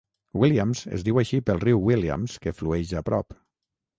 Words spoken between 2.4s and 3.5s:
que flueix a prop.